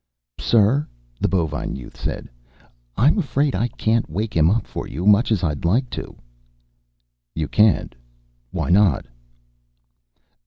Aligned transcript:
"Sir," 0.39 0.87
the 1.19 1.27
bovine 1.27 1.75
youth 1.75 1.95
said, 1.95 2.27
"I'm 2.97 3.19
afraid 3.19 3.53
I 3.53 3.67
can't 3.67 4.09
wake 4.09 4.35
him 4.35 4.49
up 4.49 4.65
for 4.65 4.87
you, 4.87 5.05
much 5.05 5.31
as 5.31 5.43
I'd 5.43 5.63
like 5.63 5.91
to." 5.91 6.15
"You 7.35 7.47
can't? 7.47 7.93
Why 8.49 8.71
not?" 8.71 9.05